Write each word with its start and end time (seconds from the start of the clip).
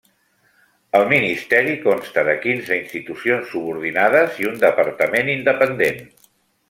El 0.99 1.03
ministeri 1.09 1.75
consta 1.83 2.23
de 2.29 2.35
quinze 2.45 2.77
institucions 2.79 3.53
subordinades 3.53 4.41
i 4.45 4.49
un 4.53 4.59
departament 4.65 5.31
independent. 5.35 6.03